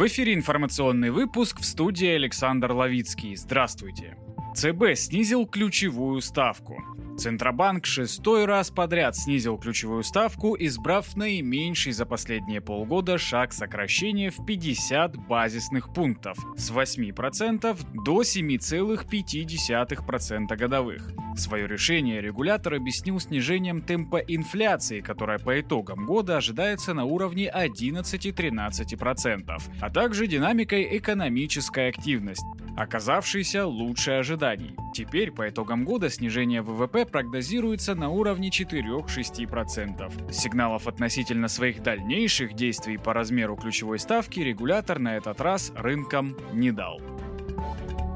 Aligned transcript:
В 0.00 0.06
эфире 0.06 0.32
информационный 0.32 1.10
выпуск 1.10 1.60
в 1.60 1.64
студии 1.66 2.08
Александр 2.08 2.72
Ловицкий. 2.72 3.36
Здравствуйте. 3.36 4.16
ЦБ 4.54 4.94
снизил 4.94 5.46
ключевую 5.46 6.22
ставку. 6.22 6.82
Центробанк 7.18 7.84
шестой 7.84 8.46
раз 8.46 8.70
подряд 8.70 9.14
снизил 9.14 9.58
ключевую 9.58 10.02
ставку, 10.02 10.56
избрав 10.58 11.14
наименьший 11.16 11.92
за 11.92 12.06
последние 12.06 12.62
полгода 12.62 13.18
шаг 13.18 13.52
сокращения 13.52 14.30
в 14.30 14.46
50 14.46 15.16
базисных 15.28 15.92
пунктов 15.92 16.38
с 16.56 16.70
8% 16.70 17.78
до 18.02 18.22
7,5% 18.22 20.56
годовых. 20.56 21.12
Свое 21.36 21.66
решение 21.66 22.20
регулятор 22.20 22.74
объяснил 22.74 23.18
снижением 23.20 23.80
темпа 23.82 24.18
инфляции, 24.18 25.00
которая 25.00 25.38
по 25.38 25.60
итогам 25.60 26.06
года 26.06 26.36
ожидается 26.36 26.94
на 26.94 27.04
уровне 27.04 27.50
11-13%, 27.54 29.62
а 29.80 29.90
также 29.90 30.26
динамикой 30.26 30.98
экономической 30.98 31.88
активности, 31.88 32.44
оказавшейся 32.76 33.66
лучше 33.66 34.12
ожиданий. 34.12 34.74
Теперь 34.92 35.30
по 35.30 35.48
итогам 35.48 35.84
года 35.84 36.10
снижение 36.10 36.62
ВВП 36.62 37.06
прогнозируется 37.06 37.94
на 37.94 38.08
уровне 38.10 38.50
4-6%. 38.50 40.32
Сигналов 40.32 40.88
относительно 40.88 41.48
своих 41.48 41.82
дальнейших 41.82 42.54
действий 42.54 42.98
по 42.98 43.14
размеру 43.14 43.56
ключевой 43.56 43.98
ставки 43.98 44.40
регулятор 44.40 44.98
на 44.98 45.16
этот 45.16 45.40
раз 45.40 45.72
рынкам 45.76 46.36
не 46.52 46.72
дал. 46.72 47.00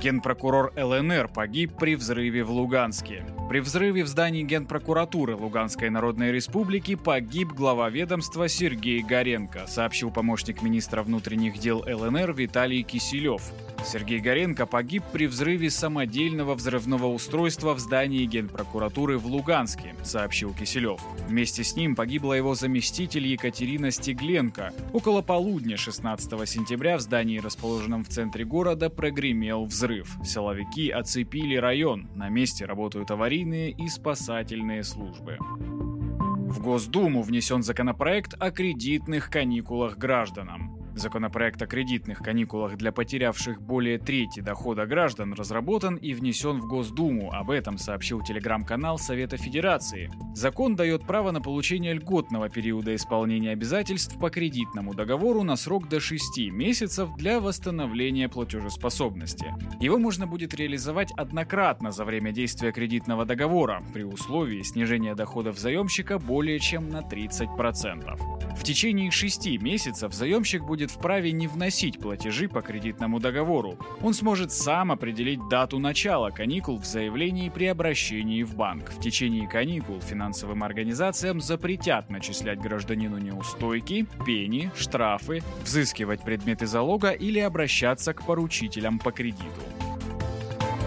Генпрокурор 0.00 0.72
ЛНР 0.76 1.28
погиб 1.28 1.72
при 1.78 1.94
взрыве 1.94 2.42
в 2.42 2.50
Луганске. 2.50 3.22
При 3.50 3.58
взрыве 3.58 4.04
в 4.04 4.06
здании 4.06 4.44
Генпрокуратуры 4.44 5.34
Луганской 5.34 5.90
Народной 5.90 6.30
Республики 6.30 6.94
погиб 6.94 7.48
глава 7.48 7.90
ведомства 7.90 8.46
Сергей 8.46 9.02
Горенко, 9.02 9.66
сообщил 9.66 10.12
помощник 10.12 10.62
министра 10.62 11.02
внутренних 11.02 11.58
дел 11.58 11.84
ЛНР 11.84 12.32
Виталий 12.32 12.84
Киселев. 12.84 13.42
Сергей 13.84 14.20
Горенко 14.20 14.66
погиб 14.66 15.02
при 15.12 15.26
взрыве 15.26 15.70
самодельного 15.70 16.54
взрывного 16.54 17.06
устройства 17.06 17.74
в 17.74 17.80
здании 17.80 18.24
Генпрокуратуры 18.24 19.18
в 19.18 19.26
Луганске, 19.26 19.96
сообщил 20.04 20.54
Киселев. 20.54 21.00
Вместе 21.26 21.64
с 21.64 21.74
ним 21.74 21.96
погибла 21.96 22.34
его 22.34 22.54
заместитель 22.54 23.26
Екатерина 23.26 23.90
Стегленко. 23.90 24.72
Около 24.92 25.22
полудня 25.22 25.76
16 25.76 26.48
сентября 26.48 26.98
в 26.98 27.00
здании, 27.00 27.38
расположенном 27.38 28.04
в 28.04 28.08
центре 28.08 28.44
города, 28.44 28.90
прогремел 28.90 29.64
взрыв. 29.64 30.14
Силовики 30.24 30.90
оцепили 30.90 31.56
район. 31.56 32.08
На 32.14 32.28
месте 32.28 32.66
работают 32.66 33.10
аварийные 33.40 33.70
и 33.70 33.88
спасательные 33.88 34.84
службы. 34.84 35.38
В 35.40 36.60
Госдуму 36.60 37.22
внесен 37.22 37.62
законопроект 37.62 38.34
о 38.38 38.50
кредитных 38.50 39.30
каникулах 39.30 39.96
гражданам. 39.96 40.79
Законопроект 40.94 41.62
о 41.62 41.66
кредитных 41.66 42.18
каникулах 42.18 42.76
для 42.76 42.92
потерявших 42.92 43.62
более 43.62 43.98
трети 43.98 44.40
дохода 44.40 44.86
граждан 44.86 45.32
разработан 45.34 45.96
и 45.96 46.14
внесен 46.14 46.60
в 46.60 46.66
Госдуму. 46.66 47.32
Об 47.32 47.50
этом 47.50 47.78
сообщил 47.78 48.22
телеграм-канал 48.22 48.98
Совета 48.98 49.36
Федерации. 49.36 50.10
Закон 50.34 50.76
дает 50.76 51.06
право 51.06 51.30
на 51.30 51.40
получение 51.40 51.94
льготного 51.94 52.48
периода 52.48 52.94
исполнения 52.94 53.50
обязательств 53.50 54.18
по 54.18 54.30
кредитному 54.30 54.94
договору 54.94 55.42
на 55.42 55.56
срок 55.56 55.88
до 55.88 56.00
6 56.00 56.50
месяцев 56.50 57.08
для 57.16 57.40
восстановления 57.40 58.28
платежеспособности. 58.28 59.54
Его 59.80 59.98
можно 59.98 60.26
будет 60.26 60.54
реализовать 60.54 61.12
однократно 61.16 61.92
за 61.92 62.04
время 62.04 62.32
действия 62.32 62.72
кредитного 62.72 63.24
договора 63.24 63.82
при 63.92 64.02
условии 64.02 64.62
снижения 64.62 65.14
доходов 65.14 65.58
заемщика 65.58 66.18
более 66.18 66.58
чем 66.58 66.88
на 66.88 67.00
30%. 67.00 68.39
В 68.60 68.62
течение 68.62 69.10
6 69.10 69.58
месяцев 69.62 70.12
заемщик 70.12 70.64
будет 70.64 70.90
вправе 70.90 71.32
не 71.32 71.46
вносить 71.46 71.98
платежи 71.98 72.46
по 72.46 72.60
кредитному 72.60 73.18
договору. 73.18 73.78
Он 74.02 74.12
сможет 74.12 74.52
сам 74.52 74.92
определить 74.92 75.40
дату 75.48 75.78
начала 75.78 76.28
каникул 76.28 76.76
в 76.76 76.84
заявлении 76.84 77.48
при 77.48 77.64
обращении 77.64 78.42
в 78.42 78.54
банк. 78.54 78.90
В 78.90 79.00
течение 79.00 79.48
каникул 79.48 80.02
финансовым 80.02 80.62
организациям 80.62 81.40
запретят 81.40 82.10
начислять 82.10 82.60
гражданину 82.60 83.16
неустойки, 83.16 84.06
пени, 84.26 84.70
штрафы, 84.76 85.42
взыскивать 85.64 86.22
предметы 86.22 86.66
залога 86.66 87.12
или 87.12 87.38
обращаться 87.38 88.12
к 88.12 88.26
поручителям 88.26 88.98
по 88.98 89.10
кредиту. 89.10 89.62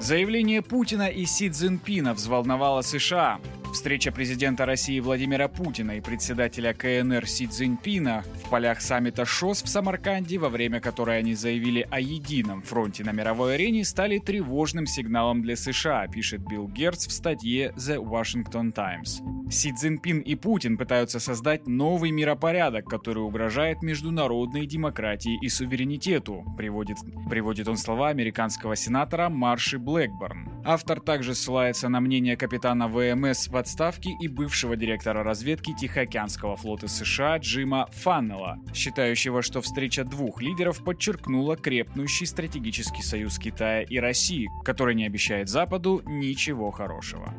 Заявление 0.00 0.60
Путина 0.60 1.08
и 1.08 1.24
Си 1.24 1.48
Цзиньпина 1.48 2.12
взволновало 2.12 2.82
США. 2.82 3.40
Встреча 3.74 4.12
президента 4.12 4.66
России 4.66 5.00
Владимира 5.00 5.48
Путина 5.48 5.96
и 5.96 6.00
председателя 6.00 6.72
КНР 6.72 7.26
Си 7.26 7.48
Цзиньпина 7.48 8.22
в 8.44 8.48
полях 8.48 8.80
саммита 8.80 9.24
ШОС 9.24 9.64
в 9.64 9.68
Самарканде, 9.68 10.38
во 10.38 10.48
время 10.48 10.80
которой 10.80 11.18
они 11.18 11.34
заявили 11.34 11.86
о 11.90 11.98
едином 11.98 12.62
фронте 12.62 13.02
на 13.02 13.10
мировой 13.10 13.56
арене, 13.56 13.84
стали 13.84 14.20
тревожным 14.20 14.86
сигналом 14.86 15.42
для 15.42 15.56
США, 15.56 16.06
пишет 16.06 16.40
Билл 16.48 16.68
Герц 16.68 17.08
в 17.08 17.10
статье 17.10 17.74
The 17.76 17.96
Washington 17.96 18.72
Times. 18.72 19.20
Си 19.50 19.72
Цзиньпин 19.72 20.20
и 20.20 20.36
Путин 20.36 20.78
пытаются 20.78 21.18
создать 21.18 21.66
новый 21.66 22.12
миропорядок, 22.12 22.86
который 22.86 23.24
угрожает 23.24 23.82
международной 23.82 24.66
демократии 24.66 25.36
и 25.42 25.48
суверенитету, 25.48 26.44
приводит, 26.56 26.98
приводит 27.28 27.66
он 27.66 27.76
слова 27.76 28.10
американского 28.10 28.76
сенатора 28.76 29.28
Марши 29.28 29.80
Блэкборн. 29.80 30.53
Автор 30.66 30.98
также 30.98 31.34
ссылается 31.34 31.90
на 31.90 32.00
мнение 32.00 32.38
капитана 32.38 32.88
ВМС 32.88 33.48
в 33.48 33.56
отставке 33.56 34.16
и 34.18 34.28
бывшего 34.28 34.76
директора 34.76 35.22
разведки 35.22 35.74
Тихоокеанского 35.74 36.56
флота 36.56 36.88
США 36.88 37.36
Джима 37.36 37.86
Фаннелла, 37.92 38.58
считающего, 38.72 39.42
что 39.42 39.60
встреча 39.60 40.04
двух 40.04 40.40
лидеров 40.40 40.82
подчеркнула 40.82 41.56
крепнущий 41.56 42.26
стратегический 42.26 43.02
союз 43.02 43.38
Китая 43.38 43.82
и 43.82 43.98
России, 43.98 44.48
который 44.64 44.94
не 44.94 45.04
обещает 45.04 45.50
Западу 45.50 46.02
ничего 46.06 46.70
хорошего. 46.70 47.34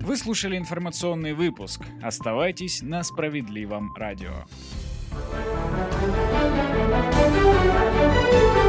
Вы 0.00 0.16
слушали 0.16 0.56
информационный 0.56 1.32
выпуск. 1.32 1.82
Оставайтесь 2.00 2.80
на 2.82 3.02
справедливом 3.02 3.92
радио. 3.96 4.44
thank 8.30 8.56
you 8.56 8.67